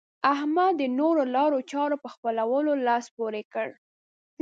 احمد 0.33 0.73
د 0.77 0.83
نورو 0.99 1.21
لارو 1.35 1.59
چارو 1.71 1.95
په 2.03 2.07
خپلولو 2.15 2.71
لاس 2.87 3.05
پورې 3.17 3.41
کړ. 3.53 3.67